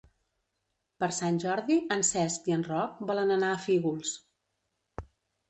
Per 1.03 1.09
Sant 1.17 1.37
Jordi 1.43 1.77
en 1.97 2.01
Cesc 2.09 2.49
i 2.53 2.57
en 2.57 2.65
Roc 2.71 3.05
volen 3.11 3.35
anar 3.37 3.53
a 3.53 3.61
Fígols. 3.69 4.17